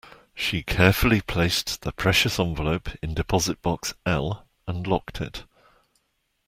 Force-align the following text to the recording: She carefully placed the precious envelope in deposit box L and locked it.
She 0.33 0.63
carefully 0.63 1.21
placed 1.21 1.81
the 1.83 1.91
precious 1.91 2.39
envelope 2.39 2.89
in 3.03 3.13
deposit 3.13 3.61
box 3.61 3.93
L 4.03 4.47
and 4.67 4.87
locked 4.87 5.21
it. 5.21 5.43